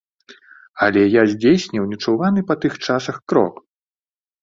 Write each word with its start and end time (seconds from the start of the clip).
Але 0.85 1.03
я 1.19 1.27
здзейсніў 1.35 1.87
нечуваны 1.93 2.47
па 2.51 2.61
тых 2.65 2.73
часах 2.89 3.25
крок. 3.33 3.55